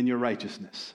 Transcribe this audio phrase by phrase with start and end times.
[0.00, 0.94] in your righteousness.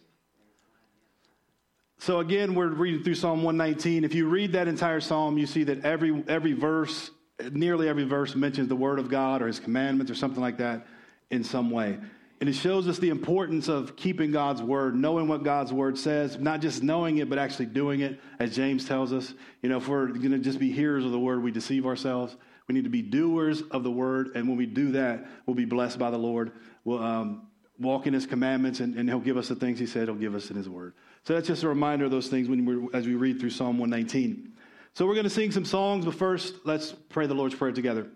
[1.99, 4.03] So again, we're reading through Psalm 119.
[4.03, 7.11] If you read that entire psalm, you see that every, every verse,
[7.51, 10.87] nearly every verse mentions the word of God or his commandments or something like that
[11.29, 11.99] in some way.
[12.41, 16.37] And it shows us the importance of keeping God's word, knowing what God's word says,
[16.37, 19.33] not just knowing it, but actually doing it, as James tells us.
[19.61, 22.35] You know, if we're going to just be hearers of the word, we deceive ourselves.
[22.67, 24.31] We need to be doers of the word.
[24.33, 26.51] And when we do that, we'll be blessed by the Lord.
[26.83, 27.47] We'll um,
[27.79, 30.35] walk in his commandments, and, and he'll give us the things he said he'll give
[30.35, 30.93] us in his word.
[31.23, 33.77] So that's just a reminder of those things when we as we read through Psalm
[33.77, 34.53] 119.
[34.93, 38.07] So we're going to sing some songs, but first, let's pray the Lord's Prayer together.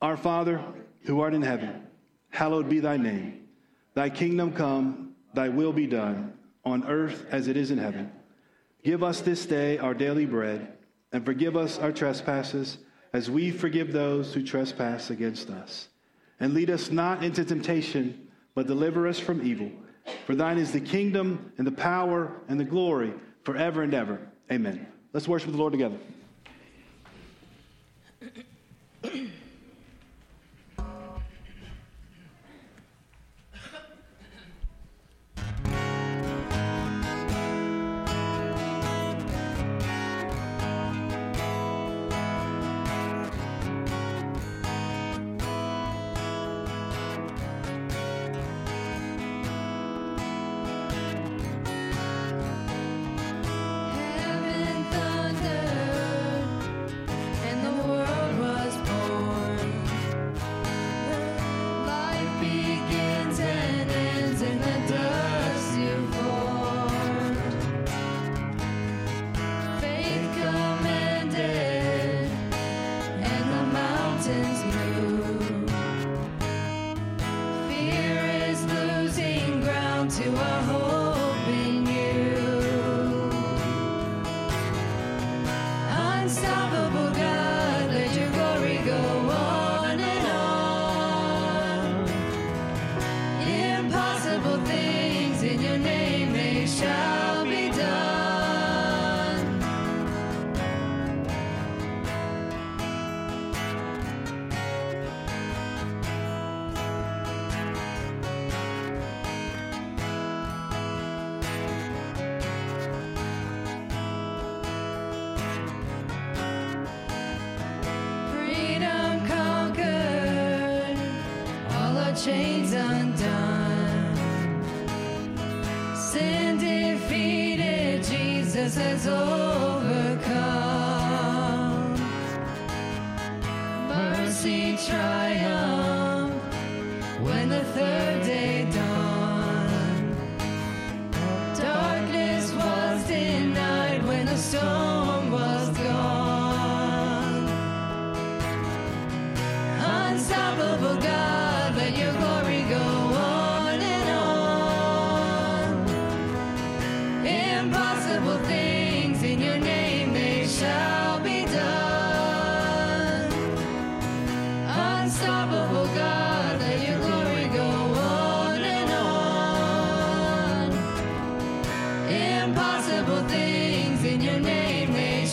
[0.00, 0.60] Our Father,
[1.02, 1.86] who art in heaven,
[2.30, 3.46] hallowed be thy name.
[3.94, 6.32] Thy kingdom come, thy will be done,
[6.64, 8.10] on earth as it is in heaven.
[8.82, 10.72] Give us this day our daily bread,
[11.12, 12.78] and forgive us our trespasses,
[13.12, 15.88] as we forgive those who trespass against us.
[16.40, 19.70] And lead us not into temptation, but deliver us from evil.
[20.26, 23.12] For thine is the kingdom and the power and the glory
[23.44, 24.18] forever and ever.
[24.50, 24.86] Amen.
[25.12, 25.98] Let's worship the Lord together.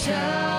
[0.09, 0.59] Shall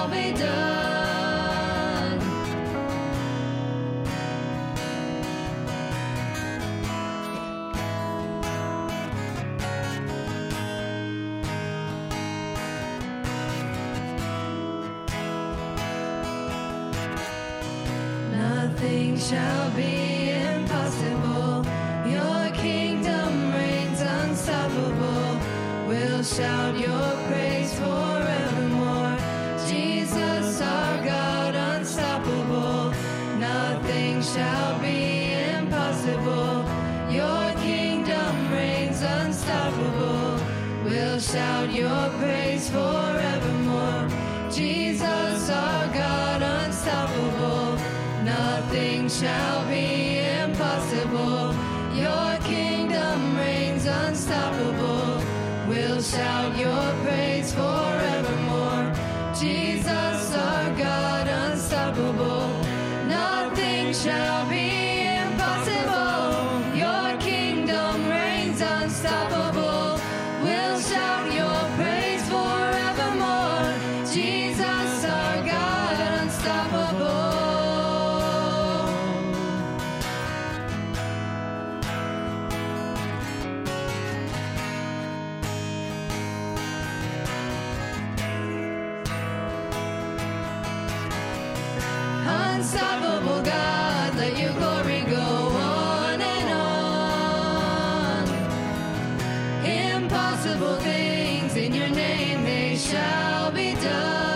[101.57, 104.30] in your name, they shall be done.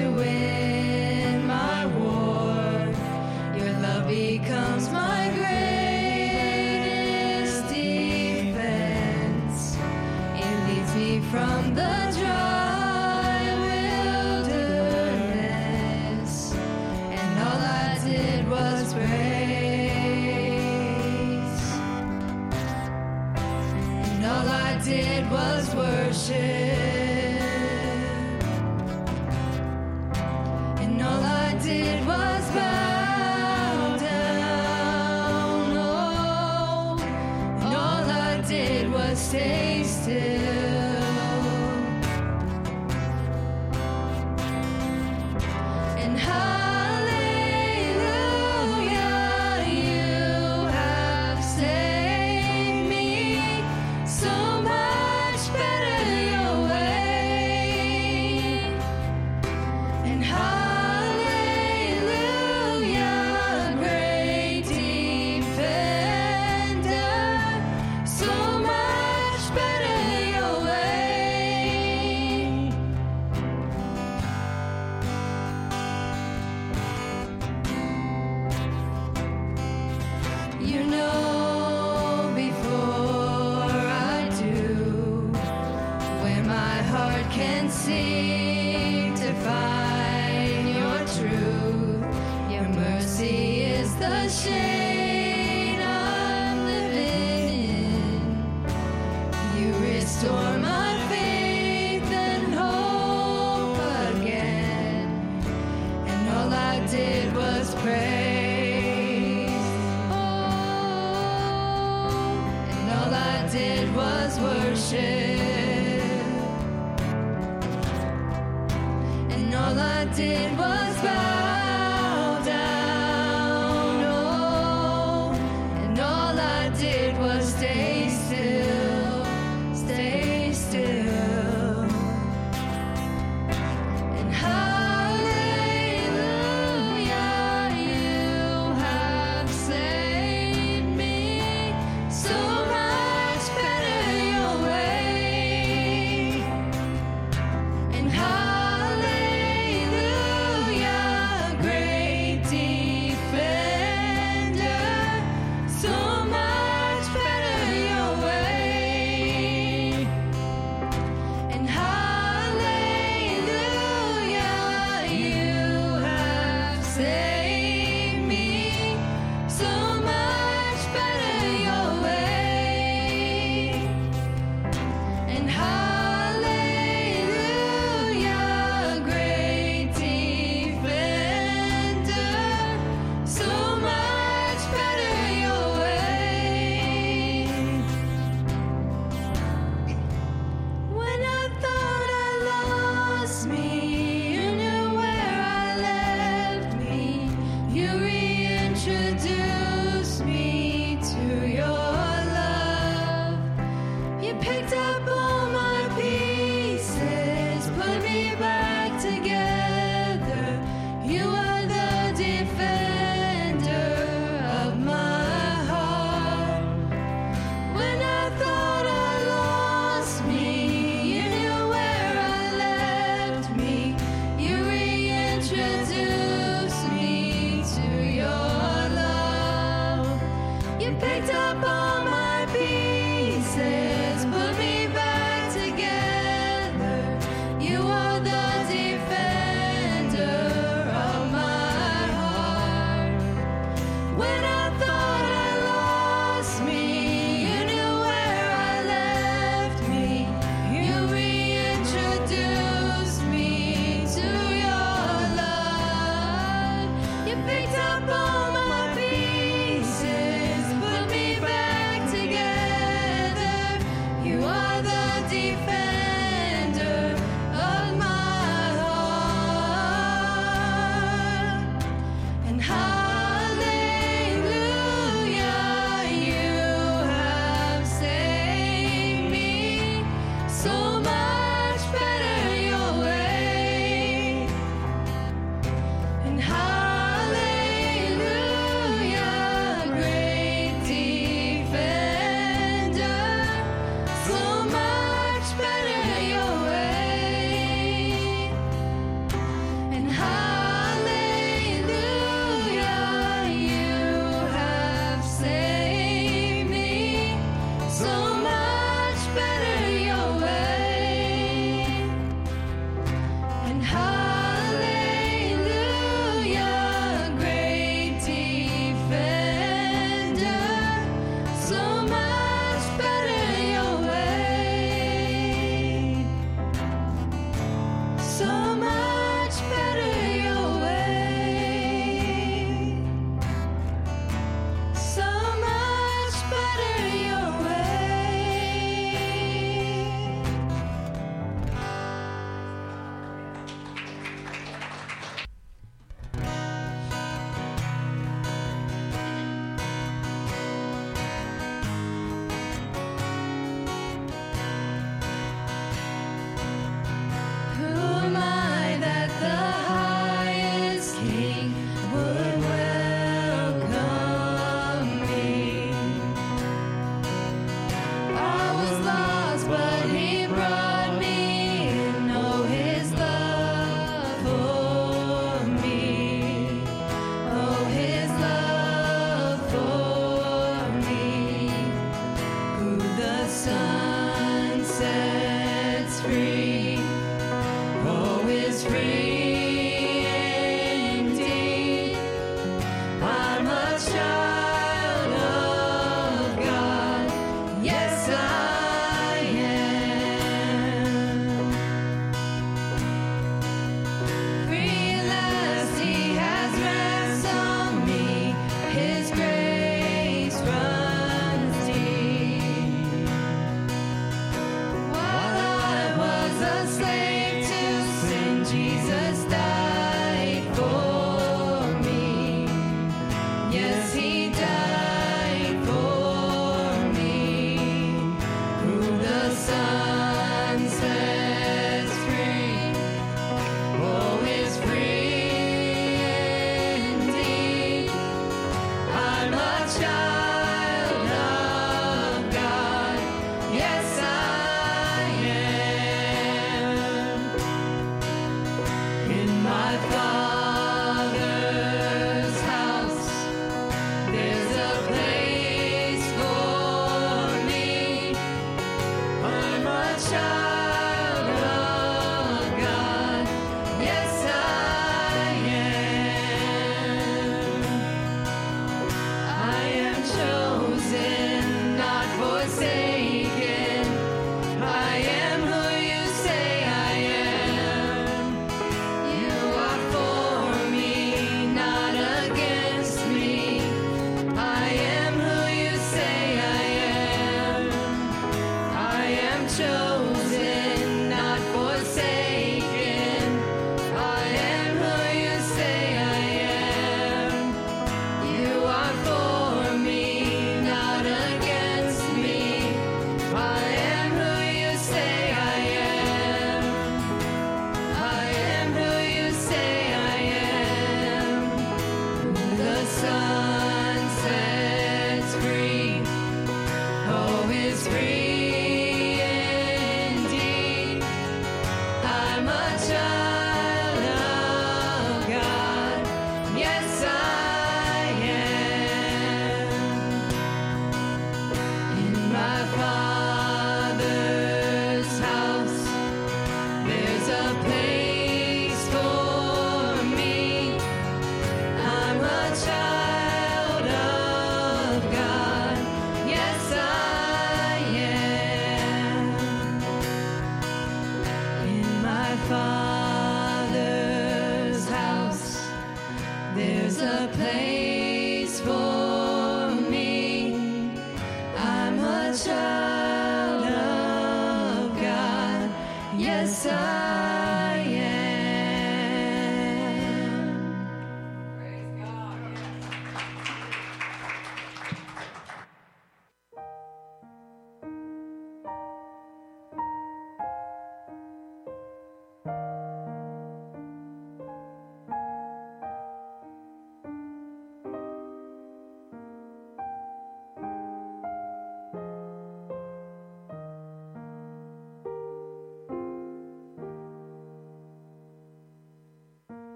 [0.00, 0.39] to win.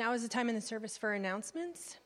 [0.00, 1.98] Now is the time in the service for announcements.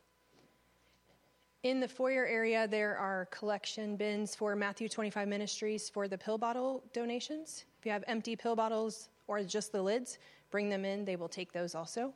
[1.63, 6.37] In the foyer area, there are collection bins for Matthew 25 Ministries for the pill
[6.37, 7.67] bottle donations.
[7.79, 10.19] If you have empty pill bottles or just the lids,
[10.51, 11.05] bring them in.
[11.05, 12.13] They will take those also.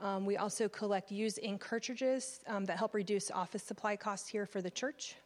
[0.00, 4.46] Um, we also collect used ink cartridges um, that help reduce office supply costs here
[4.46, 5.16] for the church.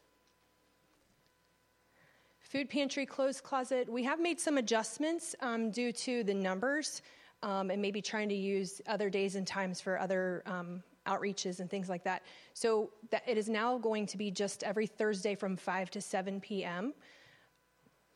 [2.41, 3.89] Food pantry, clothes closet.
[3.89, 7.01] We have made some adjustments um, due to the numbers
[7.45, 11.69] um, and maybe trying to use other days and times for other um, outreaches and
[11.69, 12.23] things like that.
[12.55, 16.41] So that it is now going to be just every Thursday from 5 to 7
[16.41, 16.95] p.m.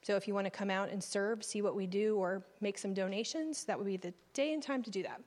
[0.02, 2.78] So if you want to come out and serve, see what we do, or make
[2.78, 5.20] some donations, that would be the day and time to do that.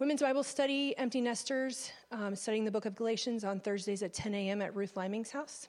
[0.00, 4.34] Women's Bible Study, Empty Nesters, um, studying the book of Galatians on Thursdays at 10
[4.34, 4.60] a.m.
[4.60, 5.68] at Ruth Liming's house.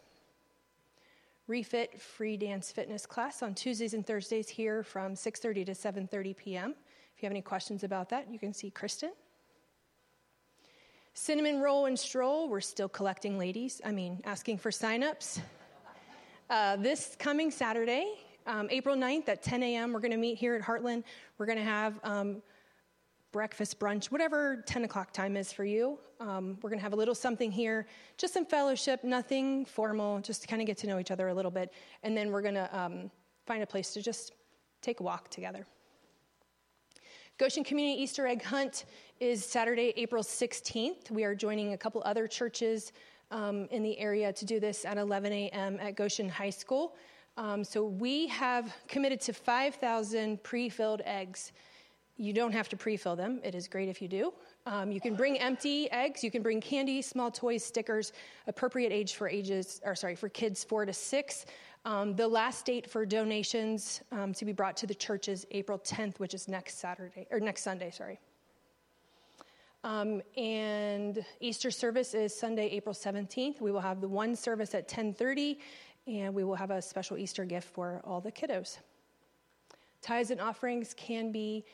[1.47, 6.75] Refit free dance fitness class on Tuesdays and Thursdays here from 6:30 to 7:30 p.m.
[7.15, 9.11] If you have any questions about that, you can see Kristen.
[11.13, 13.79] Cinnamon roll and stroll, we're still collecting ladies.
[13.85, 15.39] I mean, asking for signups.
[16.49, 20.55] Uh, this coming Saturday, um, April 9th at 10 a.m., we're going to meet here
[20.55, 21.03] at Heartland.
[21.37, 22.41] We're going to have um,
[23.31, 25.97] breakfast, brunch, whatever 10 o'clock time is for you.
[26.19, 30.41] Um, we're going to have a little something here, just some fellowship, nothing formal, just
[30.41, 31.71] to kind of get to know each other a little bit.
[32.03, 33.09] And then we're going to um,
[33.45, 34.33] find a place to just
[34.81, 35.65] take a walk together.
[37.37, 38.85] Goshen Community Easter Egg Hunt
[39.19, 41.11] is Saturday, April 16th.
[41.11, 42.93] We are joining a couple other churches
[43.29, 45.77] um, in the area to do this at 11 a.m.
[45.81, 46.95] at Goshen High School.
[47.35, 51.51] Um, so we have committed to 5,000 pre filled eggs.
[52.15, 54.33] You don't have to pre fill them, it is great if you do.
[54.65, 56.23] Um, you can bring empty eggs.
[56.23, 58.13] You can bring candy, small toys, stickers,
[58.47, 61.45] appropriate age for ages, or sorry, for kids four to six.
[61.85, 65.77] Um, the last date for donations um, to be brought to the church is April
[65.77, 67.91] 10th, which is next Saturday or next Sunday.
[67.91, 68.19] Sorry.
[69.83, 73.61] Um, and Easter service is Sunday, April 17th.
[73.61, 75.59] We will have the one service at 10:30,
[76.07, 78.79] and we will have a special Easter gift for all the kiddos.
[80.01, 81.65] Tithes and offerings can be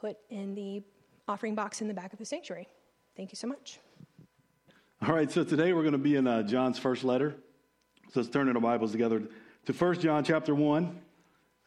[0.00, 0.82] put in the
[1.28, 2.66] offering box in the back of the sanctuary.
[3.16, 3.78] Thank you so much.
[5.02, 7.36] All right, so today we're going to be in uh, John's first letter.
[8.12, 9.22] So let's turn in our Bibles together
[9.66, 11.00] to 1 John chapter 1.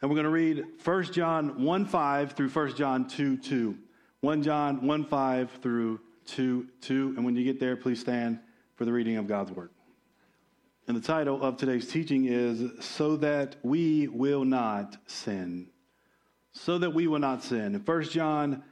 [0.00, 3.78] And we're going to read 1 John 1 5 through 1 John 2 2.
[4.20, 7.14] 1 John 1 5 through 2 2.
[7.16, 8.40] And when you get there, please stand
[8.74, 9.70] for the reading of God's word.
[10.86, 15.68] And the title of today's teaching is So That We Will Not Sin.
[16.52, 17.74] So that we will not sin.
[17.74, 18.62] In 1 John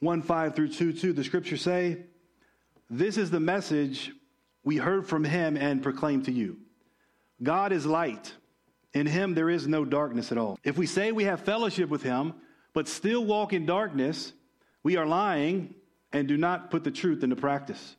[0.00, 2.04] 1 5 through 2 2, the scriptures say,
[2.90, 4.12] This is the message
[4.62, 6.58] we heard from him and proclaimed to you
[7.42, 8.34] God is light.
[8.94, 10.58] In him there is no darkness at all.
[10.64, 12.34] If we say we have fellowship with him,
[12.72, 14.32] but still walk in darkness,
[14.82, 15.74] we are lying
[16.12, 17.96] and do not put the truth into practice.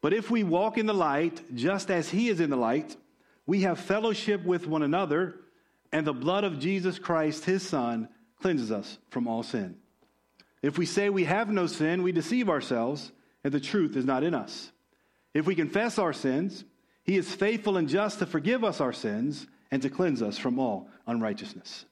[0.00, 2.96] But if we walk in the light, just as he is in the light,
[3.46, 5.36] we have fellowship with one another,
[5.92, 8.08] and the blood of Jesus Christ, his son,
[8.40, 9.76] cleanses us from all sin.
[10.62, 13.12] If we say we have no sin, we deceive ourselves,
[13.44, 14.72] and the truth is not in us.
[15.32, 16.64] If we confess our sins,
[17.04, 20.58] he is faithful and just to forgive us our sins and to cleanse us from
[20.58, 21.84] all unrighteousness.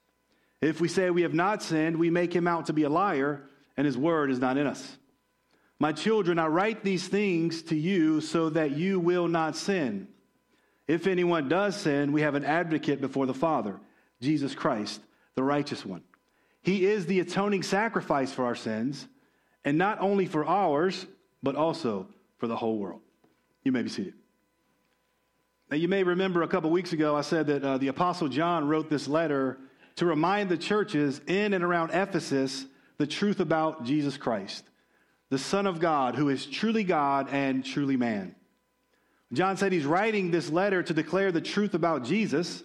[0.61, 3.43] If we say we have not sinned, we make him out to be a liar,
[3.77, 4.97] and his word is not in us.
[5.79, 10.09] My children, I write these things to you so that you will not sin.
[10.87, 13.79] If anyone does sin, we have an advocate before the Father,
[14.21, 15.01] Jesus Christ,
[15.35, 16.03] the righteous one.
[16.63, 19.07] He is the atoning sacrifice for our sins,
[19.65, 21.07] and not only for ours,
[21.43, 22.09] but also
[22.39, 23.01] for the whole world.
[23.65, 24.15] You may be seated.
[25.75, 28.69] Now, you may remember a couple weeks ago, I said that uh, the Apostle John
[28.69, 29.59] wrote this letter
[29.97, 34.63] to remind the churches in and around Ephesus the truth about Jesus Christ,
[35.31, 38.37] the Son of God, who is truly God and truly man.
[39.33, 42.63] John said he's writing this letter to declare the truth about Jesus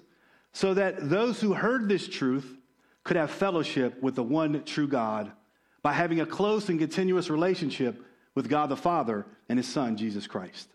[0.54, 2.60] so that those who heard this truth
[3.04, 5.32] could have fellowship with the one true God
[5.82, 10.28] by having a close and continuous relationship with God the Father and his Son, Jesus
[10.28, 10.70] Christ.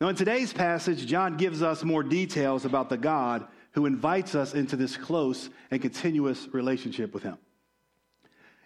[0.00, 4.54] Now, in today's passage, John gives us more details about the God who invites us
[4.54, 7.38] into this close and continuous relationship with him.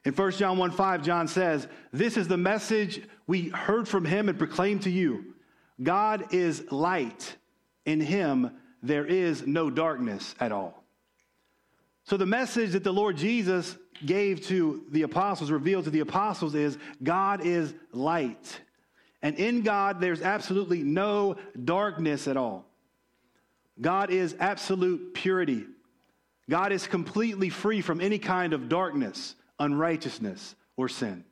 [0.04, 4.28] In 1 John 1 5, John says, This is the message we heard from him
[4.28, 5.34] and proclaimed to you
[5.82, 7.36] God is light.
[7.84, 8.50] In him
[8.82, 10.84] there is no darkness at all.
[12.04, 16.54] So, the message that the Lord Jesus gave to the apostles, revealed to the apostles,
[16.54, 18.60] is God is light.
[19.22, 22.66] And in God, there's absolutely no darkness at all.
[23.80, 25.64] God is absolute purity.
[26.48, 31.24] God is completely free from any kind of darkness, unrighteousness, or sin.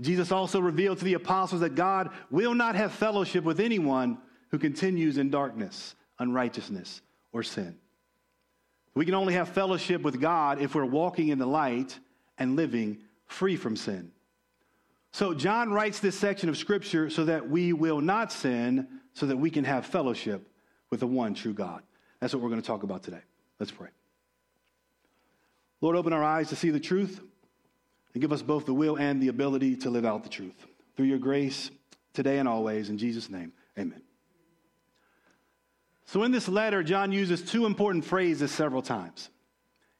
[0.00, 4.18] Jesus also revealed to the apostles that God will not have fellowship with anyone
[4.50, 7.76] who continues in darkness, unrighteousness, or sin.
[8.94, 11.98] We can only have fellowship with God if we're walking in the light
[12.38, 14.12] and living free from sin.
[15.12, 19.36] So, John writes this section of Scripture so that we will not sin, so that
[19.36, 20.48] we can have fellowship
[20.90, 21.82] with the one true God.
[22.20, 23.22] That's what we're going to talk about today.
[23.58, 23.88] Let's pray.
[25.80, 27.20] Lord, open our eyes to see the truth
[28.12, 30.66] and give us both the will and the ability to live out the truth.
[30.96, 31.70] Through your grace,
[32.12, 34.02] today and always, in Jesus' name, amen.
[36.06, 39.28] So, in this letter, John uses two important phrases several times.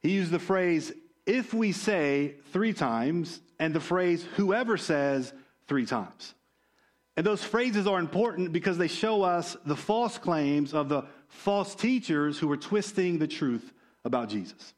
[0.00, 0.92] He used the phrase,
[1.26, 5.32] if we say three times, and the phrase whoever says
[5.66, 6.34] three times.
[7.16, 11.74] And those phrases are important because they show us the false claims of the false
[11.74, 13.72] teachers who were twisting the truth
[14.04, 14.74] about Jesus.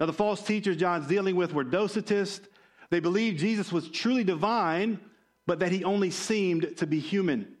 [0.00, 2.48] Now, the false teachers John's dealing with were Docetists.
[2.90, 4.98] They believed Jesus was truly divine,
[5.46, 7.54] but that he only seemed to be human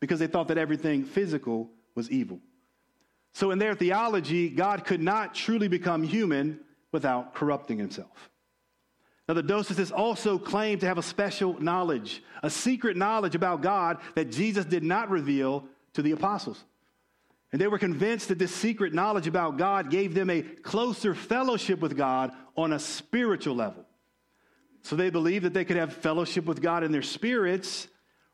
[0.00, 2.40] because they thought that everything physical was evil.
[3.32, 6.60] So, in their theology, God could not truly become human
[6.92, 8.30] without corrupting himself.
[9.30, 13.98] Now, the Docetists also claimed to have a special knowledge, a secret knowledge about God
[14.16, 16.64] that Jesus did not reveal to the apostles.
[17.52, 21.78] And they were convinced that this secret knowledge about God gave them a closer fellowship
[21.78, 23.84] with God on a spiritual level.
[24.82, 27.86] So they believed that they could have fellowship with God in their spirits,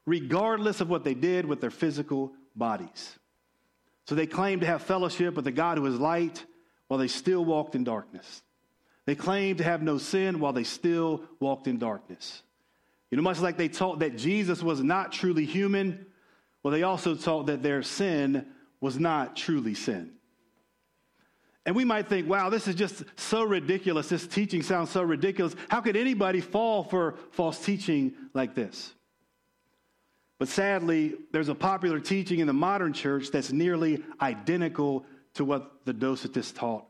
[0.06, 3.18] regardless of what they did with their physical bodies.
[4.08, 6.42] So they claimed to have fellowship with the God who is light
[6.88, 8.42] while they still walked in darkness.
[9.06, 12.42] They claimed to have no sin while they still walked in darkness.
[13.10, 16.06] You know, much like they taught that Jesus was not truly human,
[16.62, 18.46] well, they also taught that their sin
[18.80, 20.10] was not truly sin.
[21.64, 24.08] And we might think, wow, this is just so ridiculous.
[24.08, 25.54] This teaching sounds so ridiculous.
[25.68, 28.92] How could anybody fall for false teaching like this?
[30.38, 35.84] But sadly, there's a popular teaching in the modern church that's nearly identical to what
[35.84, 36.84] the Docetists taught.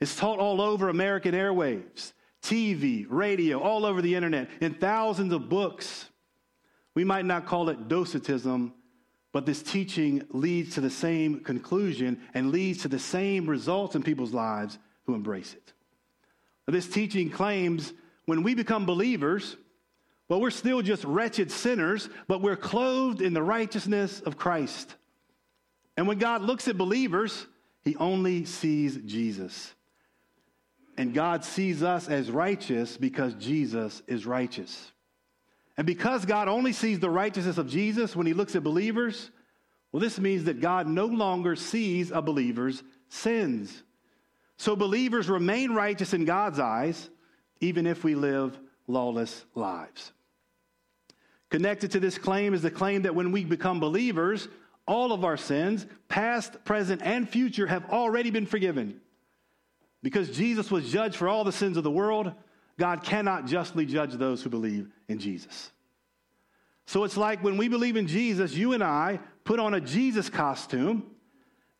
[0.00, 5.48] It's taught all over American airwaves, TV, radio, all over the internet, in thousands of
[5.48, 6.10] books.
[6.94, 8.72] We might not call it Docetism,
[9.32, 14.02] but this teaching leads to the same conclusion and leads to the same results in
[14.02, 15.72] people's lives who embrace it.
[16.66, 17.92] This teaching claims
[18.24, 19.56] when we become believers,
[20.28, 24.94] well, we're still just wretched sinners, but we're clothed in the righteousness of Christ.
[25.96, 27.46] And when God looks at believers,
[27.82, 29.74] he only sees Jesus.
[30.96, 34.92] And God sees us as righteous because Jesus is righteous.
[35.76, 39.30] And because God only sees the righteousness of Jesus when he looks at believers,
[39.92, 43.82] well, this means that God no longer sees a believer's sins.
[44.56, 47.10] So believers remain righteous in God's eyes,
[47.60, 50.12] even if we live lawless lives.
[51.50, 54.48] Connected to this claim is the claim that when we become believers,
[54.86, 59.00] all of our sins, past, present, and future, have already been forgiven.
[60.06, 62.32] Because Jesus was judged for all the sins of the world,
[62.78, 65.72] God cannot justly judge those who believe in Jesus.
[66.86, 70.30] So it's like when we believe in Jesus, you and I put on a Jesus
[70.30, 71.10] costume,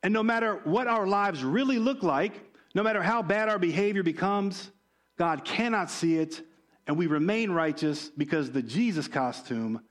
[0.03, 2.33] and no matter what our lives really look like,
[2.75, 4.73] no matter how bad our behavior becomes,
[5.17, 6.43] God cannot see it,
[6.89, 9.83] and we remain righteous because the Jesus costume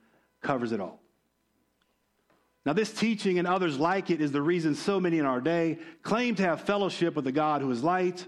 [0.42, 1.00] covers it all.
[2.66, 5.78] Now, this teaching and others like it is the reason so many in our day
[6.02, 8.26] claim to have fellowship with the God who is light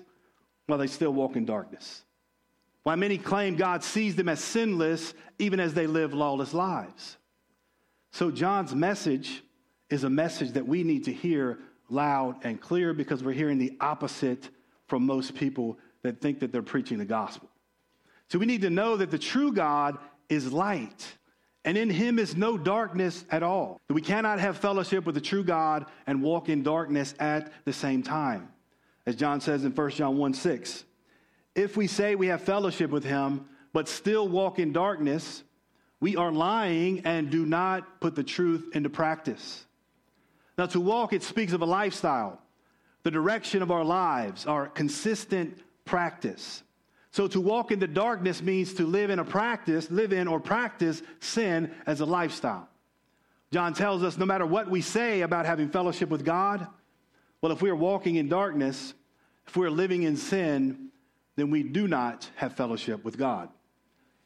[0.67, 2.05] while they still walk in darkness.
[2.85, 7.17] Why many claim God sees them as sinless even as they live lawless lives.
[8.13, 9.43] So, John's message
[9.91, 11.59] is a message that we need to hear
[11.91, 14.51] loud and clear because we're hearing the opposite
[14.87, 17.51] from most people that think that they're preaching the gospel.
[18.29, 19.99] So, we need to know that the true God
[20.29, 21.17] is light,
[21.65, 23.81] and in him is no darkness at all.
[23.91, 28.03] We cannot have fellowship with the true God and walk in darkness at the same
[28.03, 28.49] time.
[29.07, 30.85] As John says in 1 John 1 6,
[31.55, 35.43] if we say we have fellowship with him, but still walk in darkness,
[36.01, 39.65] we are lying and do not put the truth into practice.
[40.57, 42.41] Now, to walk, it speaks of a lifestyle,
[43.03, 46.63] the direction of our lives, our consistent practice.
[47.19, 50.39] So, to walk in the darkness means to live in a practice, live in or
[50.39, 52.69] practice sin as a lifestyle.
[53.51, 56.69] John tells us no matter what we say about having fellowship with God,
[57.43, 58.95] well, if we are walking in darkness,
[59.49, 60.91] if we're living in sin,
[61.35, 63.49] then we do not have fellowship with God.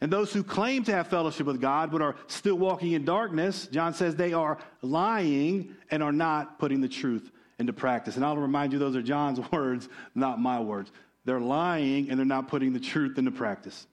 [0.02, 3.68] And those who claim to have fellowship with God but are still walking in darkness,
[3.68, 8.16] John says they are lying and are not putting the truth into practice.
[8.16, 10.92] And I'll remind you, those are John's words, not my words.
[11.24, 13.86] They're lying and they're not putting the truth into practice.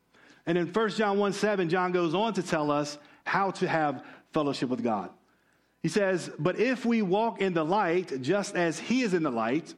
[0.46, 4.04] And in 1 John 1 7, John goes on to tell us how to have
[4.34, 5.12] fellowship with God.
[5.82, 9.32] He says, But if we walk in the light, just as he is in the
[9.32, 9.74] light,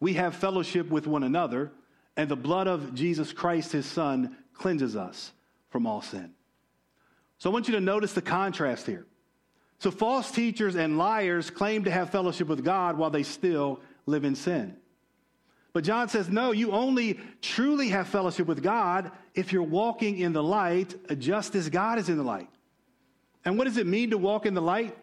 [0.00, 1.72] we have fellowship with one another,
[2.16, 5.32] and the blood of Jesus Christ, his son, cleanses us
[5.68, 6.32] from all sin.
[7.38, 9.06] So I want you to notice the contrast here.
[9.78, 14.24] So false teachers and liars claim to have fellowship with God while they still live
[14.24, 14.76] in sin.
[15.74, 20.32] But John says, no, you only truly have fellowship with God if you're walking in
[20.32, 22.48] the light just as God is in the light.
[23.44, 24.96] And what does it mean to walk in the light?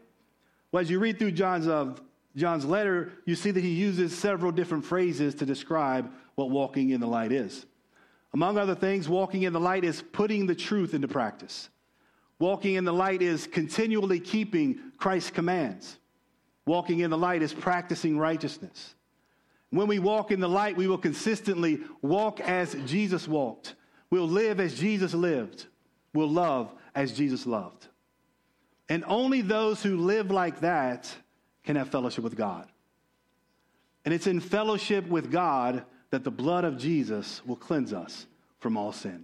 [0.72, 1.94] Well, as you read through John's, uh,
[2.38, 7.02] John's letter, you see that he uses several different phrases to describe what walking in
[7.02, 7.66] the light is.
[8.34, 11.70] Among other things, walking in the light is putting the truth into practice.
[12.40, 15.98] Walking in the light is continually keeping Christ's commands.
[16.66, 18.96] Walking in the light is practicing righteousness.
[19.72, 23.76] When we walk in the light, we will consistently walk as Jesus walked.
[24.10, 25.66] We'll live as Jesus lived.
[26.14, 27.88] We'll love as Jesus loved.
[28.90, 31.14] And only those who live like that
[31.64, 32.68] can have fellowship with God.
[34.04, 38.26] And it's in fellowship with God that the blood of Jesus will cleanse us
[38.60, 39.24] from all sin.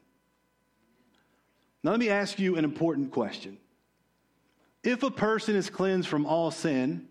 [1.84, 3.58] Now, let me ask you an important question.
[4.84, 7.10] If a person is cleansed from all sin,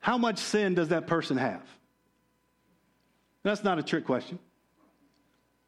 [0.00, 1.62] how much sin does that person have?
[3.42, 4.38] That's not a trick question.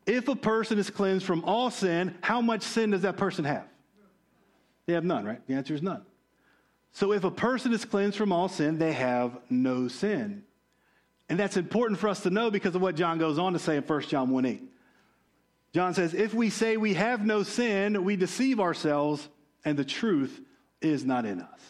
[0.06, 3.64] If a person is cleansed from all sin, how much sin does that person have?
[4.86, 5.46] They have none, right?
[5.46, 6.02] The answer is none.
[6.92, 10.42] So if a person is cleansed from all sin, they have no sin.
[11.28, 13.76] And that's important for us to know because of what John goes on to say
[13.76, 14.62] in 1 John 1 8.
[15.72, 19.26] John says, If we say we have no sin, we deceive ourselves,
[19.64, 20.40] and the truth
[20.82, 21.60] is not in us.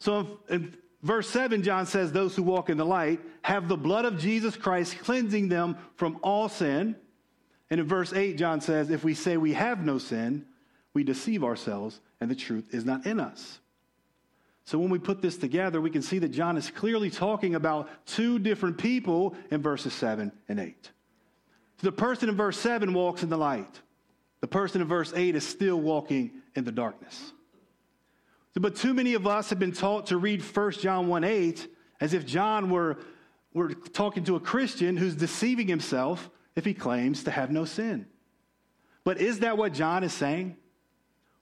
[0.00, 4.04] So in verse 7, John says, Those who walk in the light have the blood
[4.04, 6.96] of Jesus Christ cleansing them from all sin.
[7.70, 10.46] And in verse 8, John says, If we say we have no sin,
[10.94, 13.60] we deceive ourselves, and the truth is not in us.
[14.64, 17.88] So when we put this together, we can see that John is clearly talking about
[18.04, 20.90] two different people in verses 7 and 8.
[21.80, 23.80] So the person in verse 7 walks in the light.
[24.40, 27.32] The person in verse 8 is still walking in the darkness.
[28.60, 31.68] But too many of us have been taught to read 1 John 1 8
[32.00, 32.98] as if John were,
[33.52, 38.06] were talking to a Christian who's deceiving himself if he claims to have no sin.
[39.04, 40.56] But is that what John is saying?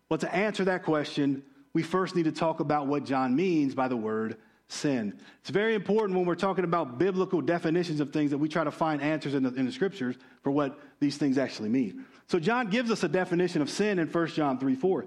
[0.09, 3.89] Well, to answer that question, we first need to talk about what John means by
[3.89, 4.37] the word
[4.69, 5.19] sin.
[5.41, 8.71] It's very important when we're talking about biblical definitions of things that we try to
[8.71, 12.05] find answers in the, in the scriptures for what these things actually mean.
[12.27, 15.07] So, John gives us a definition of sin in 1 John 3 4.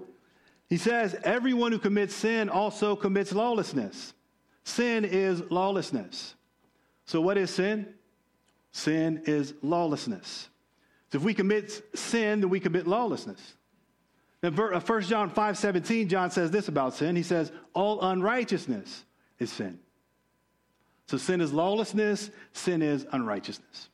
[0.68, 4.14] He says, Everyone who commits sin also commits lawlessness.
[4.64, 6.34] Sin is lawlessness.
[7.06, 7.94] So, what is sin?
[8.72, 10.48] Sin is lawlessness.
[11.10, 13.54] So, if we commit sin, then we commit lawlessness.
[14.42, 17.16] In 1 uh, John 5 17, John says this about sin.
[17.16, 19.04] He says, All unrighteousness
[19.38, 19.78] is sin.
[21.06, 23.88] So sin is lawlessness, sin is unrighteousness.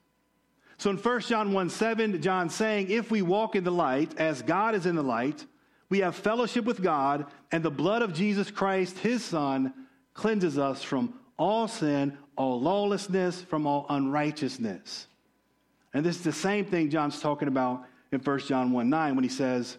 [0.76, 4.42] So in 1 John 1 7, John's saying, If we walk in the light as
[4.42, 5.46] God is in the light,
[5.94, 9.72] we have fellowship with God, and the blood of Jesus Christ, his Son,
[10.12, 15.06] cleanses us from all sin, all lawlessness, from all unrighteousness.
[15.92, 19.22] And this is the same thing John's talking about in 1 John 1 9 when
[19.22, 19.78] he says,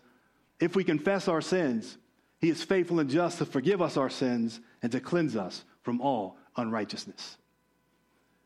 [0.61, 1.97] if we confess our sins,
[2.39, 5.99] he is faithful and just to forgive us our sins and to cleanse us from
[5.99, 7.35] all unrighteousness.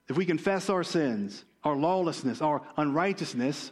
[0.08, 3.72] If we confess our sins, our lawlessness, our unrighteousness,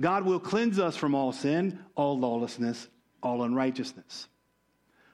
[0.00, 2.86] God will cleanse us from all sin, all lawlessness,
[3.22, 4.28] all unrighteousness.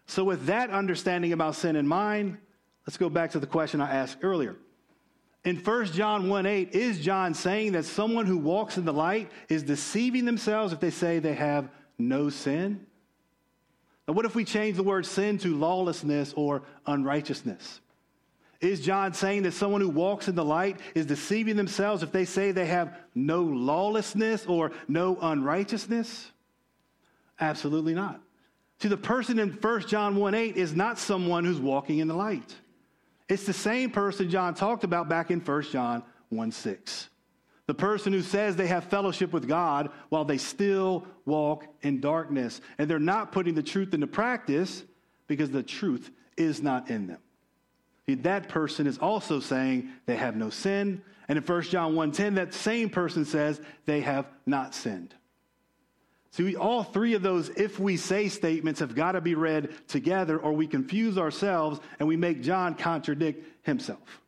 [0.07, 2.39] So, with that understanding about sin in mind,
[2.87, 4.57] let's go back to the question I asked earlier.
[5.45, 9.31] In 1 John 1 8, is John saying that someone who walks in the light
[9.49, 11.69] is deceiving themselves if they say they have
[11.99, 12.87] no sin?
[14.07, 17.81] Now, what if we change the word sin to lawlessness or unrighteousness?
[18.61, 22.25] Is John saying that someone who walks in the light is deceiving themselves if they
[22.25, 26.33] say they have no lawlessness or no unrighteousness?
[27.41, 28.21] Absolutely not.
[28.81, 32.15] See, the person in 1 John 1 8 is not someone who's walking in the
[32.15, 32.55] light.
[33.29, 37.09] It's the same person John talked about back in 1 John 1 6.
[37.67, 42.63] The person who says they have fellowship with God while they still walk in darkness.
[42.79, 44.85] And they're not putting the truth into practice
[45.27, 47.19] because the truth is not in them.
[48.07, 51.03] That person is also saying they have no sin.
[51.29, 55.15] And in 1 John 1:10, that same person says they have not sinned.
[56.31, 60.39] See, all three of those if we say statements have got to be read together,
[60.39, 64.21] or we confuse ourselves and we make John contradict himself.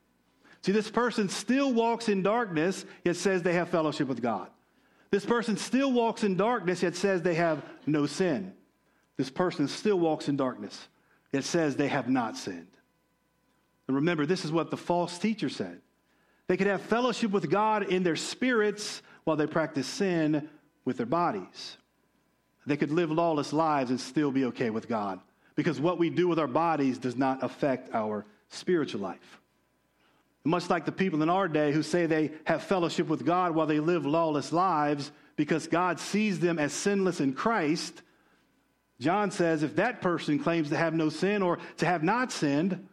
[0.63, 4.49] See, this person still walks in darkness, yet says they have fellowship with God.
[5.11, 8.53] This person still walks in darkness, yet says they have no sin.
[9.17, 10.89] This person still walks in darkness,
[11.33, 12.67] yet says they have not sinned.
[13.87, 15.81] And remember, this is what the false teacher said.
[16.47, 20.49] They could have fellowship with God in their spirits while they practice sin
[20.85, 21.77] with their bodies.
[22.67, 25.21] They could live lawless lives and still be okay with God
[25.55, 29.41] because what we do with our bodies does not affect our spiritual life.
[30.45, 33.67] Much like the people in our day who say they have fellowship with God while
[33.67, 38.03] they live lawless lives because God sees them as sinless in Christ,
[39.01, 42.87] John says if that person claims to have no sin or to have not sinned,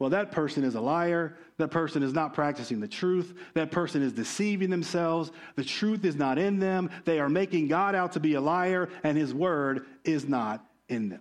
[0.00, 1.36] well, that person is a liar.
[1.58, 3.34] That person is not practicing the truth.
[3.52, 5.30] That person is deceiving themselves.
[5.56, 6.88] The truth is not in them.
[7.04, 11.10] They are making God out to be a liar, and his word is not in
[11.10, 11.20] them.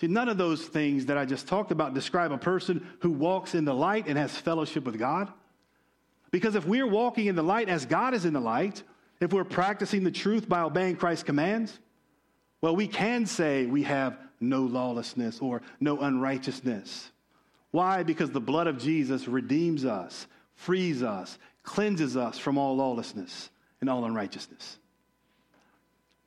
[0.00, 3.54] See, none of those things that I just talked about describe a person who walks
[3.54, 5.32] in the light and has fellowship with God.
[6.32, 8.82] Because if we're walking in the light as God is in the light,
[9.20, 11.78] if we're practicing the truth by obeying Christ's commands,
[12.62, 17.12] well, we can say we have no lawlessness or no unrighteousness.
[17.70, 18.02] Why?
[18.02, 23.50] Because the blood of Jesus redeems us, frees us, cleanses us from all lawlessness
[23.80, 24.78] and all unrighteousness.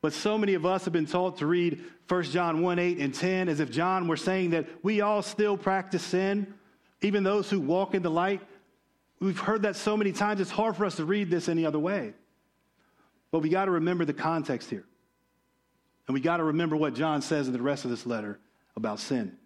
[0.02, 3.14] But so many of us have been taught to read 1 John 1 8 and
[3.14, 6.54] 10 as if John were saying that we all still practice sin,
[7.02, 8.41] even those who walk in the light.
[9.20, 11.80] We've heard that so many times, it's hard for us to read this any other
[11.80, 12.14] way.
[13.32, 14.84] But we got to remember the context here.
[16.08, 18.39] And we got to remember what John says in the rest of this letter
[18.76, 19.38] about sin.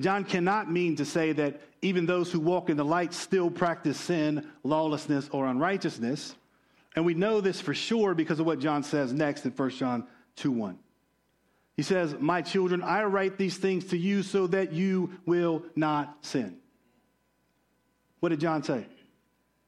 [0.00, 3.98] John cannot mean to say that even those who walk in the light still practice
[3.98, 6.34] sin, lawlessness, or unrighteousness.
[6.94, 10.06] And we know this for sure because of what John says next in 1 John
[10.36, 10.78] 2 1.
[11.76, 16.24] He says, My children, I write these things to you so that you will not
[16.24, 16.56] sin.
[18.20, 18.86] What did John say?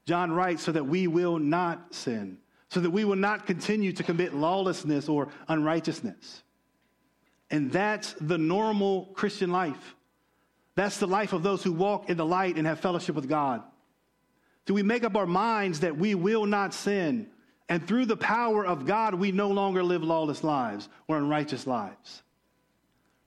[0.05, 4.03] John writes so that we will not sin, so that we will not continue to
[4.03, 6.43] commit lawlessness or unrighteousness.
[7.51, 9.95] And that's the normal Christian life.
[10.79, 13.61] That's the life of those who walk in the light and have fellowship with God.
[14.65, 17.27] Do we make up our minds that we will not sin?
[17.67, 22.23] And through the power of God, we no longer live lawless lives or unrighteous lives.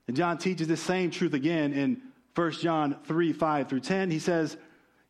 [0.07, 2.01] And John teaches the same truth again in
[2.33, 4.09] 1 John 3 5 through 10.
[4.09, 4.57] He says,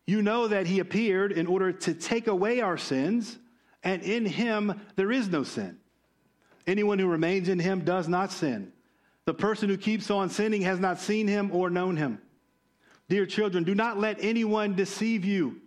[0.05, 3.39] You know that he appeared in order to take away our sins,
[3.85, 5.77] and in him there is no sin.
[6.67, 8.73] Anyone who remains in him does not sin.
[9.23, 12.19] The person who keeps on sinning has not seen him or known him.
[13.09, 15.61] Dear children, do not let anyone deceive you.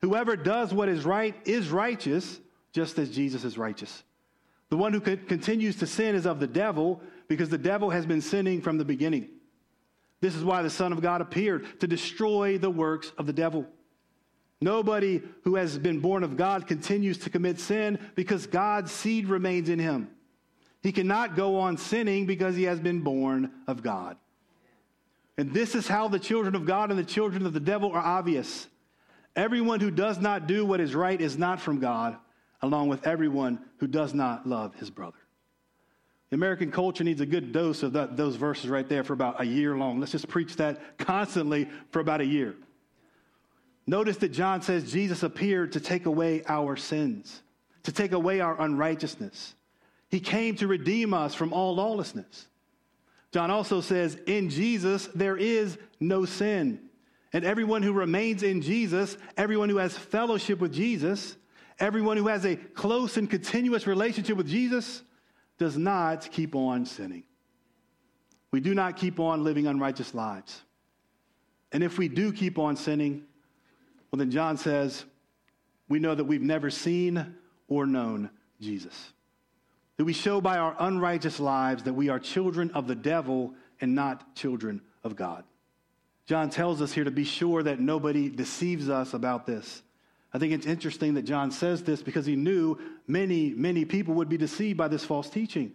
[0.00, 2.40] Whoever does what is right is righteous,
[2.72, 4.02] just as Jesus is righteous.
[4.68, 8.20] The one who continues to sin is of the devil, because the devil has been
[8.20, 9.28] sinning from the beginning.
[10.20, 13.66] This is why the Son of God appeared, to destroy the works of the devil.
[14.60, 19.68] Nobody who has been born of God continues to commit sin because God's seed remains
[19.68, 20.08] in him.
[20.82, 24.16] He cannot go on sinning because he has been born of God.
[25.38, 28.02] And this is how the children of God and the children of the devil are
[28.02, 28.66] obvious.
[29.34, 32.16] Everyone who does not do what is right is not from God,
[32.60, 35.16] along with everyone who does not love his brother.
[36.28, 39.40] The American culture needs a good dose of that, those verses right there for about
[39.40, 40.00] a year long.
[40.00, 42.54] Let's just preach that constantly for about a year.
[43.86, 47.42] Notice that John says Jesus appeared to take away our sins,
[47.82, 49.54] to take away our unrighteousness.
[50.08, 52.46] He came to redeem us from all lawlessness.
[53.32, 56.80] John also says, In Jesus there is no sin.
[57.32, 61.36] And everyone who remains in Jesus, everyone who has fellowship with Jesus,
[61.80, 65.02] everyone who has a close and continuous relationship with Jesus,
[65.58, 67.24] does not keep on sinning.
[68.50, 70.60] We do not keep on living unrighteous lives.
[71.72, 73.24] And if we do keep on sinning,
[74.10, 75.06] well, then John says,
[75.88, 77.34] we know that we've never seen
[77.66, 78.28] or known
[78.60, 79.12] Jesus.
[80.02, 83.94] That we show by our unrighteous lives that we are children of the devil and
[83.94, 85.44] not children of God.
[86.26, 89.80] John tells us here to be sure that nobody deceives us about this.
[90.34, 94.28] I think it's interesting that John says this because he knew many, many people would
[94.28, 95.72] be deceived by this false teaching.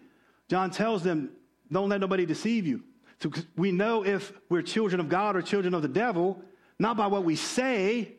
[0.49, 1.29] John tells them,
[1.71, 2.83] don't let nobody deceive you.
[3.19, 6.41] So we know if we're children of God or children of the devil,
[6.79, 8.11] not by what we say,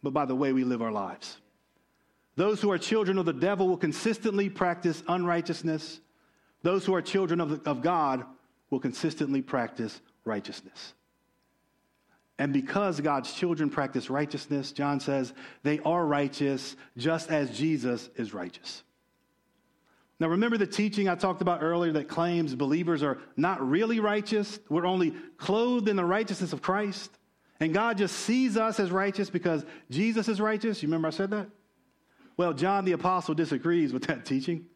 [0.00, 1.38] but by the way we live our lives.
[2.36, 6.00] Those who are children of the devil will consistently practice unrighteousness.
[6.62, 8.24] Those who are children of, the, of God
[8.70, 10.94] will consistently practice righteousness.
[12.38, 15.32] And because God's children practice righteousness, John says,
[15.62, 18.82] they are righteous just as Jesus is righteous.
[20.18, 24.58] Now, remember the teaching I talked about earlier that claims believers are not really righteous?
[24.68, 27.10] We're only clothed in the righteousness of Christ.
[27.60, 30.82] And God just sees us as righteous because Jesus is righteous.
[30.82, 31.48] You remember I said that?
[32.36, 34.66] Well, John the Apostle disagrees with that teaching.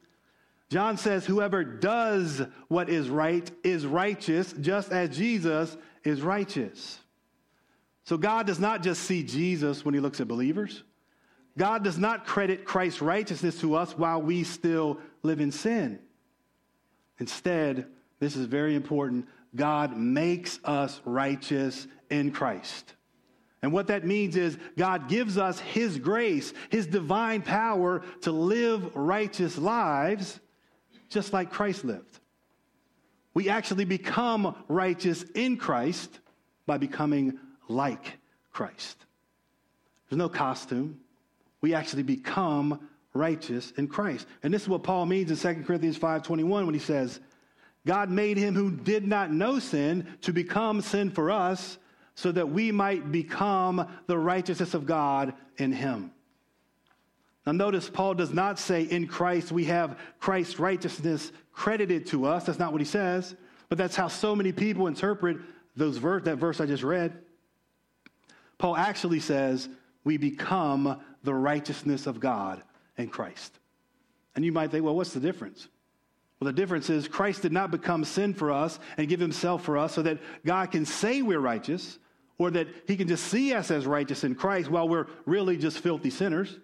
[0.70, 6.98] John says, Whoever does what is right is righteous, just as Jesus is righteous.
[8.04, 10.82] So God does not just see Jesus when he looks at believers.
[11.56, 15.98] God does not credit Christ's righteousness to us while we still live in sin.
[17.18, 17.86] Instead,
[18.20, 22.94] this is very important God makes us righteous in Christ.
[23.62, 28.94] And what that means is God gives us His grace, His divine power to live
[28.94, 30.38] righteous lives
[31.08, 32.20] just like Christ lived.
[33.34, 36.18] We actually become righteous in Christ
[36.66, 37.38] by becoming
[37.68, 38.18] like
[38.52, 38.96] Christ.
[40.08, 41.00] There's no costume.
[41.60, 44.26] We actually become righteous in Christ.
[44.42, 47.20] And this is what Paul means in 2 Corinthians 5:21 when he says,
[47.86, 51.78] God made him who did not know sin to become sin for us
[52.18, 56.10] so that we might become the righteousness of God in him.
[57.46, 62.44] Now, notice Paul does not say in Christ we have Christ's righteousness credited to us.
[62.44, 63.36] That's not what he says,
[63.68, 65.36] but that's how so many people interpret
[65.76, 67.16] those verse, that verse I just read.
[68.58, 69.68] Paul actually says
[70.02, 72.60] we become the righteousness of God
[72.96, 73.56] in Christ.
[74.34, 75.68] And you might think, well, what's the difference?
[76.40, 79.78] Well, the difference is Christ did not become sin for us and give himself for
[79.78, 81.96] us so that God can say we're righteous
[82.38, 85.80] or that he can just see us as righteous in Christ while we're really just
[85.80, 86.56] filthy sinners.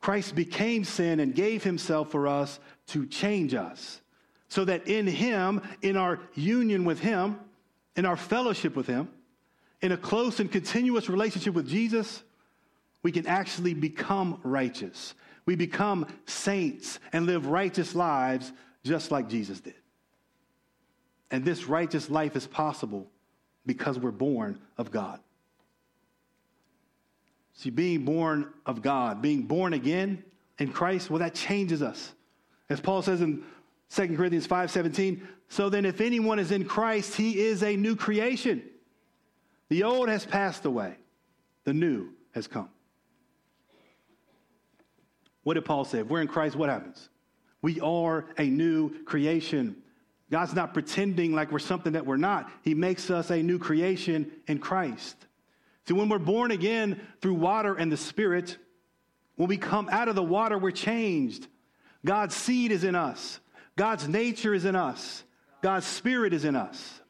[0.00, 2.58] Christ became sin and gave himself for us
[2.88, 4.00] to change us
[4.48, 7.38] so that in him, in our union with him,
[7.96, 9.08] in our fellowship with him,
[9.80, 12.22] in a close and continuous relationship with Jesus,
[13.02, 15.14] we can actually become righteous.
[15.46, 18.52] We become saints and live righteous lives
[18.84, 19.74] just like Jesus did.
[21.30, 23.08] And this righteous life is possible
[23.66, 25.20] because we're born of God.
[27.54, 30.24] See, being born of God, being born again
[30.58, 32.12] in Christ, well, that changes us.
[32.68, 33.44] As Paul says in
[33.90, 38.62] 2 Corinthians 5:17, so then if anyone is in Christ, he is a new creation.
[39.68, 40.96] The old has passed away,
[41.64, 42.70] the new has come.
[45.42, 46.00] What did Paul say?
[46.00, 47.08] If we're in Christ, what happens?
[47.60, 49.81] We are a new creation.
[50.32, 52.50] God's not pretending like we're something that we're not.
[52.62, 55.14] He makes us a new creation in Christ.
[55.86, 58.56] See, when we're born again through water and the Spirit,
[59.36, 61.46] when we come out of the water, we're changed.
[62.02, 63.40] God's seed is in us,
[63.76, 65.22] God's nature is in us,
[65.60, 67.00] God's Spirit is in us.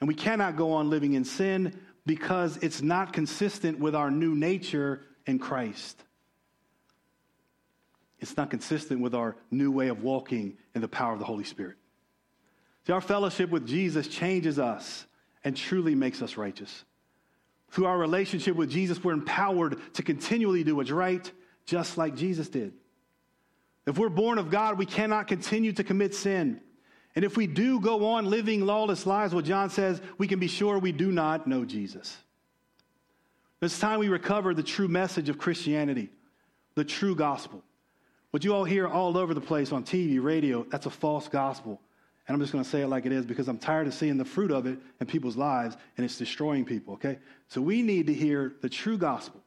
[0.00, 4.34] And we cannot go on living in sin because it's not consistent with our new
[4.34, 5.98] nature in Christ.
[8.20, 11.44] It's not consistent with our new way of walking in the power of the Holy
[11.44, 11.76] Spirit.
[12.86, 15.06] See, our fellowship with Jesus changes us
[15.42, 16.84] and truly makes us righteous.
[17.70, 21.30] Through our relationship with Jesus, we're empowered to continually do what's right,
[21.66, 22.72] just like Jesus did.
[23.86, 26.60] If we're born of God, we cannot continue to commit sin.
[27.16, 30.48] And if we do go on living lawless lives, what John says, we can be
[30.48, 32.16] sure we do not know Jesus.
[33.60, 36.10] It's time we recover the true message of Christianity,
[36.74, 37.62] the true gospel.
[38.30, 41.80] What you all hear all over the place on TV, radio, that's a false gospel.
[42.26, 44.16] And I'm just going to say it like it is because I'm tired of seeing
[44.16, 47.18] the fruit of it in people's lives and it's destroying people, okay?
[47.48, 49.42] So we need to hear the true gospel.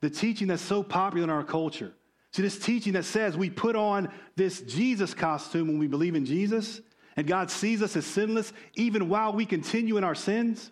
[0.00, 1.92] The teaching that's so popular in our culture.
[2.32, 6.24] See, this teaching that says we put on this Jesus costume when we believe in
[6.24, 6.80] Jesus
[7.16, 10.70] and God sees us as sinless even while we continue in our sins.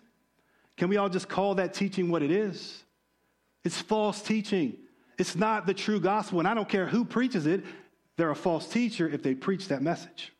[0.77, 2.83] Can we all just call that teaching what it is?
[3.63, 4.77] It's false teaching.
[5.17, 6.39] It's not the true gospel.
[6.39, 7.63] And I don't care who preaches it,
[8.17, 10.31] they're a false teacher if they preach that message.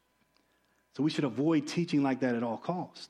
[0.95, 3.09] So we should avoid teaching like that at all costs.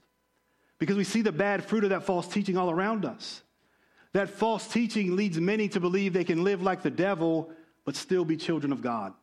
[0.80, 3.42] Because we see the bad fruit of that false teaching all around us.
[4.14, 7.52] That false teaching leads many to believe they can live like the devil
[7.86, 9.14] but still be children of God.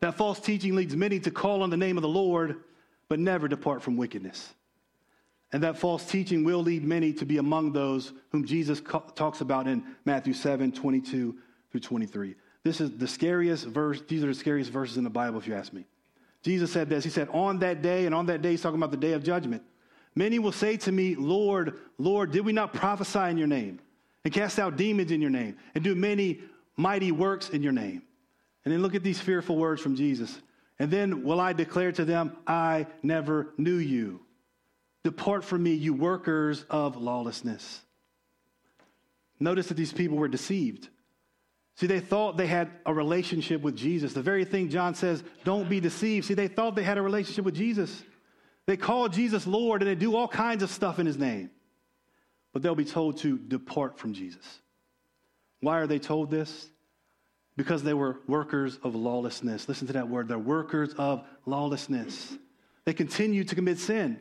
[0.00, 2.56] That false teaching leads many to call on the name of the Lord
[3.08, 4.54] but never depart from wickedness.
[5.52, 8.80] And that false teaching will lead many to be among those whom Jesus
[9.14, 11.36] talks about in Matthew 7 22
[11.70, 12.34] through 23.
[12.62, 14.02] This is the scariest verse.
[14.06, 15.86] These are the scariest verses in the Bible, if you ask me.
[16.42, 17.04] Jesus said this.
[17.04, 19.22] He said, On that day, and on that day, he's talking about the day of
[19.22, 19.62] judgment,
[20.14, 23.80] many will say to me, Lord, Lord, did we not prophesy in your name,
[24.24, 26.40] and cast out demons in your name, and do many
[26.76, 28.02] mighty works in your name?
[28.64, 30.38] And then look at these fearful words from Jesus.
[30.78, 34.20] And then will I declare to them, I never knew you.
[35.02, 37.80] Depart from me, you workers of lawlessness.
[39.38, 40.88] Notice that these people were deceived.
[41.80, 44.12] See, they thought they had a relationship with Jesus.
[44.12, 46.26] The very thing John says, don't be deceived.
[46.26, 48.02] See, they thought they had a relationship with Jesus.
[48.66, 51.50] They call Jesus Lord and they do all kinds of stuff in his name.
[52.52, 54.44] But they'll be told to depart from Jesus.
[55.60, 56.68] Why are they told this?
[57.56, 59.66] Because they were workers of lawlessness.
[59.66, 60.28] Listen to that word.
[60.28, 62.36] They're workers of lawlessness.
[62.84, 64.20] They continue to commit sin.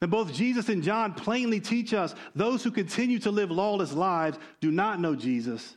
[0.00, 4.38] And both Jesus and John plainly teach us those who continue to live lawless lives
[4.62, 5.76] do not know Jesus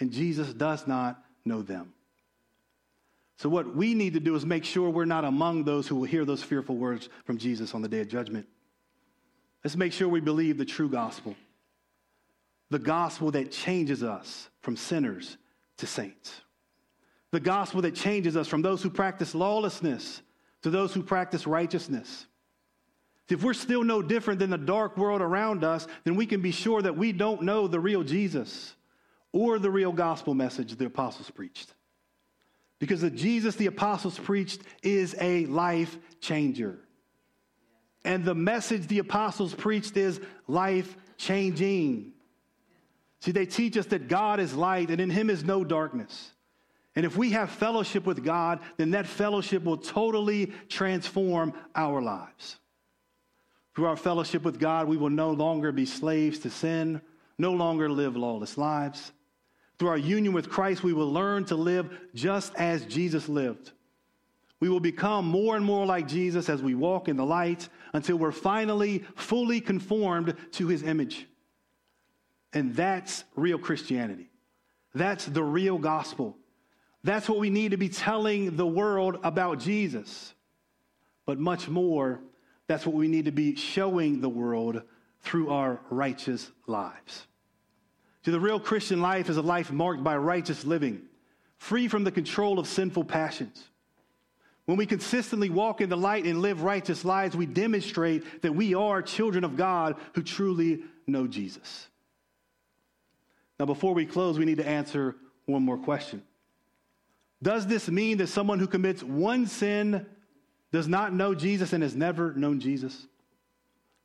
[0.00, 1.92] and Jesus does not know them.
[3.36, 6.04] So, what we need to do is make sure we're not among those who will
[6.04, 8.46] hear those fearful words from Jesus on the day of judgment.
[9.64, 11.34] Let's make sure we believe the true gospel,
[12.70, 15.36] the gospel that changes us from sinners
[15.78, 16.40] to saints,
[17.30, 20.22] the gospel that changes us from those who practice lawlessness
[20.62, 22.26] to those who practice righteousness.
[23.28, 26.50] If we're still no different than the dark world around us, then we can be
[26.50, 28.74] sure that we don't know the real Jesus
[29.32, 31.72] or the real gospel message the apostles preached.
[32.78, 36.78] Because the Jesus the apostles preached is a life changer.
[38.04, 42.12] And the message the apostles preached is life changing.
[43.20, 46.32] See, they teach us that God is light and in him is no darkness.
[46.96, 52.56] And if we have fellowship with God, then that fellowship will totally transform our lives.
[53.74, 57.00] Through our fellowship with God, we will no longer be slaves to sin,
[57.38, 59.12] no longer live lawless lives.
[59.82, 63.72] Through our union with Christ, we will learn to live just as Jesus lived.
[64.60, 68.16] We will become more and more like Jesus as we walk in the light until
[68.16, 71.26] we're finally fully conformed to his image.
[72.52, 74.30] And that's real Christianity.
[74.94, 76.36] That's the real gospel.
[77.02, 80.32] That's what we need to be telling the world about Jesus.
[81.26, 82.20] But much more,
[82.68, 84.82] that's what we need to be showing the world
[85.22, 87.26] through our righteous lives.
[88.24, 91.02] See, the real Christian life is a life marked by righteous living,
[91.58, 93.64] free from the control of sinful passions.
[94.64, 98.74] When we consistently walk in the light and live righteous lives, we demonstrate that we
[98.74, 101.88] are children of God who truly know Jesus.
[103.58, 105.16] Now, before we close, we need to answer
[105.46, 106.22] one more question.
[107.42, 110.06] Does this mean that someone who commits one sin
[110.70, 113.06] does not know Jesus and has never known Jesus?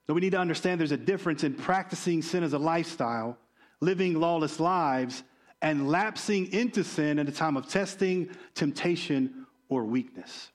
[0.09, 3.37] No, we need to understand there's a difference in practicing sin as a lifestyle,
[3.79, 5.23] living lawless lives,
[5.61, 10.51] and lapsing into sin in a time of testing, temptation, or weakness.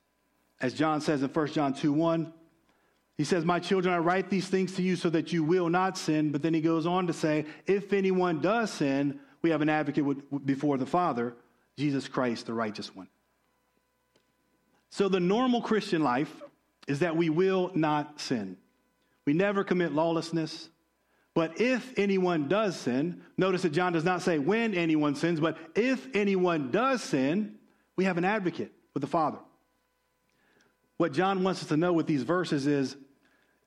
[0.60, 2.32] As John says in 1 John 2 1,
[3.16, 5.98] he says, My children, I write these things to you so that you will not
[5.98, 6.32] sin.
[6.32, 10.04] But then he goes on to say, If anyone does sin, we have an advocate
[10.04, 11.34] with, before the Father,
[11.76, 13.08] Jesus Christ, the righteous one.
[14.90, 16.42] So the normal Christian life
[16.86, 18.56] is that we will not sin.
[19.24, 20.68] We never commit lawlessness.
[21.34, 25.56] But if anyone does sin, notice that John does not say when anyone sins, but
[25.74, 27.56] if anyone does sin,
[27.96, 29.38] we have an advocate with the Father.
[30.98, 32.96] What John wants us to know with these verses is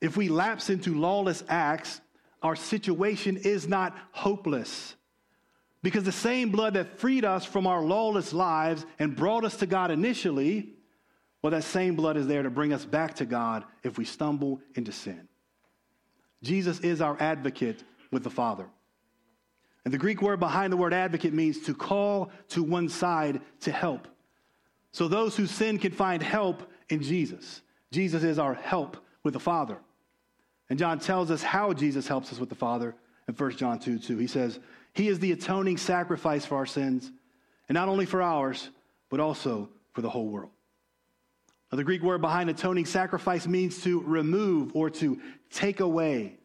[0.00, 2.00] if we lapse into lawless acts,
[2.42, 4.94] our situation is not hopeless.
[5.82, 9.66] Because the same blood that freed us from our lawless lives and brought us to
[9.66, 10.74] God initially,
[11.42, 14.60] well, that same blood is there to bring us back to God if we stumble
[14.74, 15.28] into sin.
[16.42, 18.66] Jesus is our advocate with the Father.
[19.84, 23.70] And the Greek word behind the word advocate means to call to one side to
[23.70, 24.08] help.
[24.92, 27.62] So those who sin can find help in Jesus.
[27.92, 29.78] Jesus is our help with the Father.
[30.68, 32.94] And John tells us how Jesus helps us with the Father
[33.28, 34.18] in 1 John 2 2.
[34.18, 34.58] He says,
[34.92, 37.12] He is the atoning sacrifice for our sins,
[37.68, 38.70] and not only for ours,
[39.08, 40.50] but also for the whole world.
[41.70, 46.38] Now, the Greek word behind atoning sacrifice means to remove or to take away.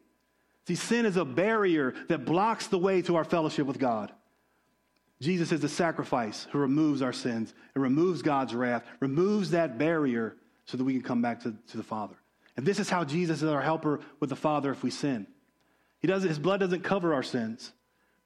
[0.66, 4.12] See, sin is a barrier that blocks the way to our fellowship with God.
[5.20, 10.36] Jesus is the sacrifice who removes our sins and removes God's wrath, removes that barrier
[10.64, 12.16] so that we can come back to, to the Father.
[12.56, 15.26] And this is how Jesus is our helper with the Father if we sin.
[16.00, 17.72] He doesn't, his blood doesn't cover our sins.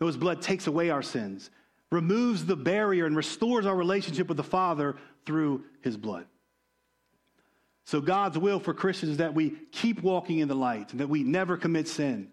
[0.00, 1.50] No, his blood takes away our sins,
[1.90, 6.26] removes the barrier, and restores our relationship with the Father through his blood.
[7.86, 11.22] So God's will for Christians is that we keep walking in the light that we
[11.22, 12.28] never commit sin.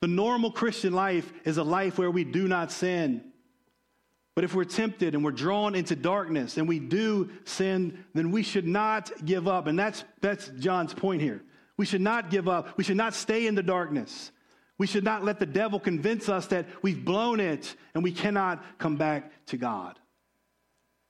[0.00, 3.32] The normal Christian life is a life where we do not sin.
[4.36, 8.44] But if we're tempted and we're drawn into darkness and we do sin, then we
[8.44, 9.66] should not give up.
[9.66, 11.42] And that's, that's John's point here.
[11.76, 12.76] We should not give up.
[12.78, 14.30] We should not stay in the darkness.
[14.78, 18.64] We should not let the devil convince us that we've blown it and we cannot
[18.78, 19.98] come back to God.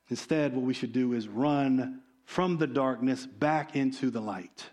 [0.09, 4.65] Instead, what we should do is run from the darkness back into the light.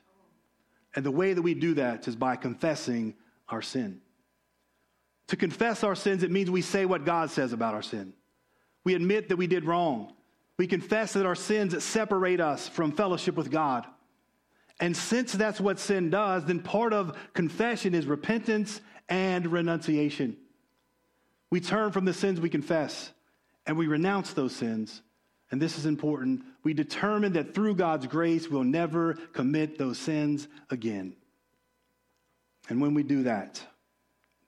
[0.95, 3.15] And the way that we do that is by confessing
[3.47, 4.01] our sin.
[5.27, 8.13] To confess our sins, it means we say what God says about our sin.
[8.83, 10.13] We admit that we did wrong.
[10.57, 13.85] We confess that our sins separate us from fellowship with God.
[14.79, 20.37] And since that's what sin does, then part of confession is repentance and renunciation.
[21.49, 23.11] We turn from the sins we confess
[23.65, 25.01] and we renounce those sins.
[25.51, 26.43] And this is important.
[26.63, 31.13] We determine that through God's grace, we'll never commit those sins again.
[32.69, 33.61] And when we do that,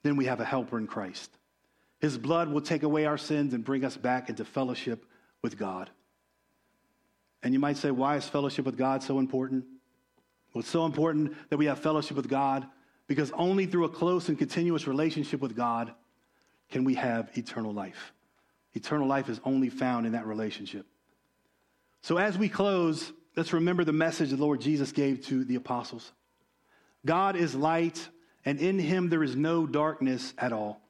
[0.01, 1.29] then we have a helper in Christ.
[1.99, 5.05] His blood will take away our sins and bring us back into fellowship
[5.41, 5.89] with God.
[7.41, 9.65] And you might say, why is fellowship with God so important?
[10.53, 12.65] Well, it's so important that we have fellowship with God
[13.07, 15.93] because only through a close and continuous relationship with God
[16.69, 18.13] can we have eternal life.
[18.73, 20.85] Eternal life is only found in that relationship.
[22.03, 26.11] So, as we close, let's remember the message the Lord Jesus gave to the apostles
[27.05, 28.07] God is light,
[28.45, 30.81] and in him there is no darkness at all.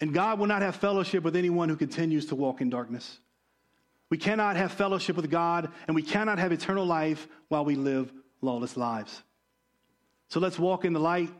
[0.00, 3.20] And God will not have fellowship with anyone who continues to walk in darkness.
[4.10, 8.12] We cannot have fellowship with God, and we cannot have eternal life while we live
[8.40, 9.22] lawless lives.
[10.28, 11.30] So let's walk in the light.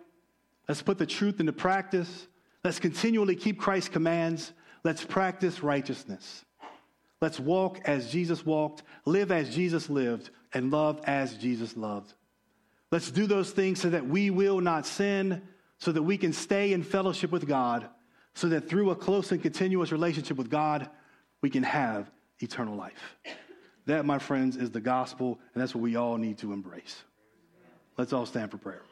[0.69, 2.27] Let's put the truth into practice.
[2.63, 4.53] Let's continually keep Christ's commands.
[4.83, 6.45] Let's practice righteousness.
[7.25, 12.13] Let's walk as Jesus walked, live as Jesus lived, and love as Jesus loved.
[12.91, 15.41] Let's do those things so that we will not sin,
[15.79, 17.89] so that we can stay in fellowship with God
[18.35, 20.91] so that through a close and continuous relationship with God,
[21.41, 22.11] we can have
[22.41, 23.17] eternal life.
[23.87, 27.05] That, my friends, is the gospel, and that's what we all need to embrace.
[27.97, 28.83] Let's all stand for prayer.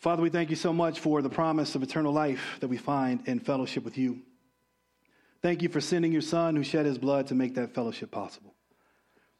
[0.00, 3.26] Father, we thank you so much for the promise of eternal life that we find
[3.26, 4.20] in fellowship with you.
[5.46, 8.52] Thank you for sending your Son who shed his blood to make that fellowship possible.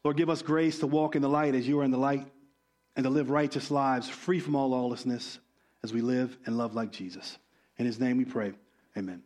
[0.05, 2.25] Lord, give us grace to walk in the light as you are in the light
[2.95, 5.39] and to live righteous lives free from all lawlessness
[5.83, 7.37] as we live and love like Jesus.
[7.77, 8.53] In his name we pray.
[8.95, 9.21] Amen.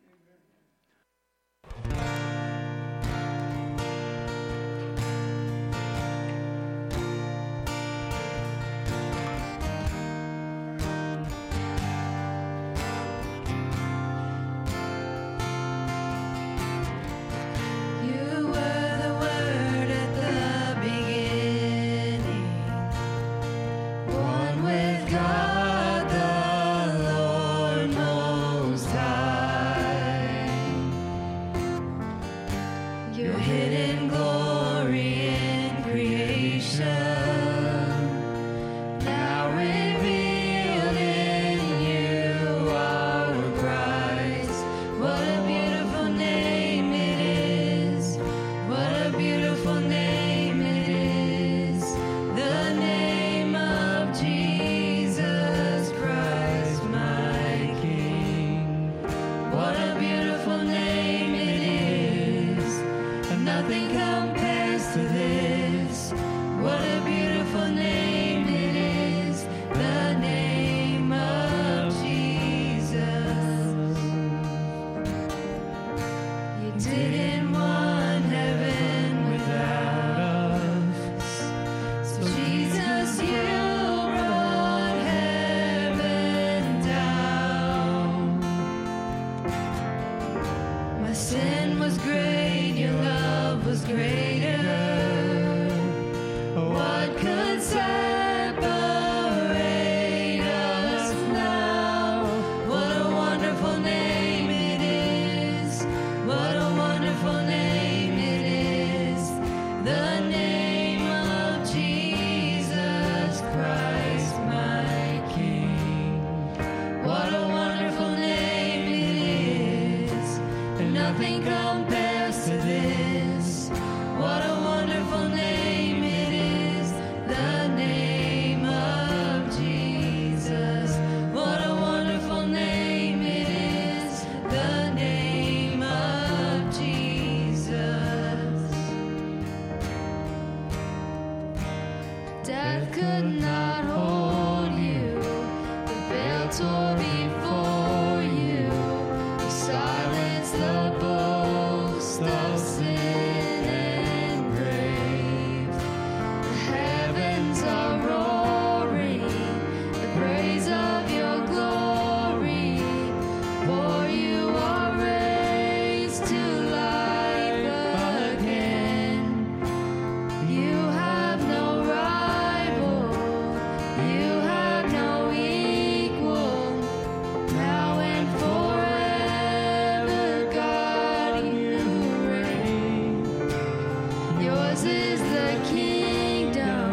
[184.91, 186.91] Is the kingdom,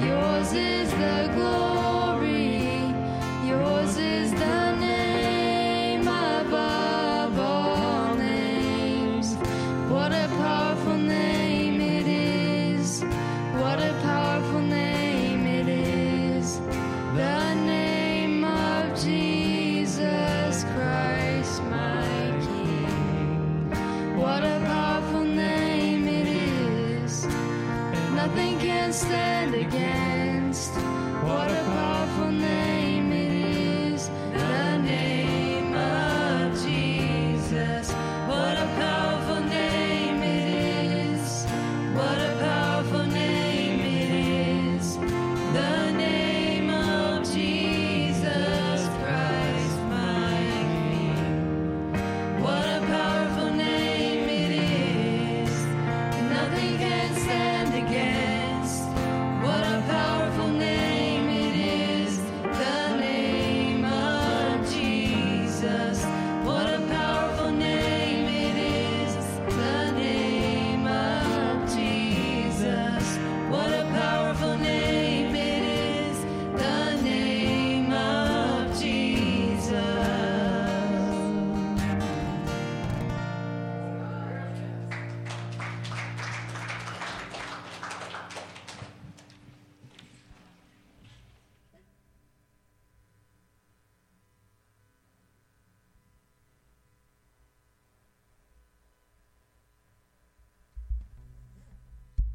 [0.00, 1.85] yours is the glory,